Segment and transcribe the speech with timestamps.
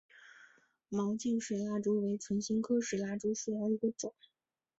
[0.89, 4.15] 毛茎水蜡烛为唇形科水蜡烛属下的一个种。